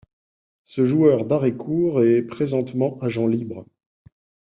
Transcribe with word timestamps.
Ce 0.63 0.83
joueur 0.83 1.27
d'arrêt-court 1.27 2.03
est 2.03 2.23
présentement 2.23 2.97
agent 3.01 3.27
libre. 3.27 3.67